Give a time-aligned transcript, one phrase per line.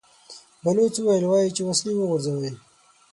[0.63, 2.51] بلوڅ وويل: وايي چې وسلې وغورځوئ!